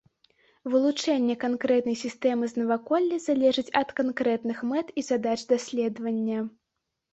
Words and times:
Вылучэнне 0.75 1.35
канкрэтнай 1.43 1.97
сістэмы 2.03 2.49
з 2.53 2.61
наваколля 2.61 3.21
залежыць 3.27 3.67
ад 3.83 3.95
канкрэтных 4.01 4.57
мэт 4.73 4.87
і 5.03 5.07
задач 5.13 5.39
даследавання. 5.55 6.39